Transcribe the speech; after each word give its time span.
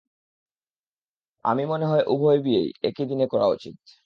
আমি 1.45 1.63
মনে 1.65 1.85
হয় 1.85 2.03
উভয় 2.07 2.39
বিয়েই, 2.45 2.69
একই 2.83 3.05
দিনে 3.05 3.25
করা 3.33 3.47
উচিত। 3.47 3.75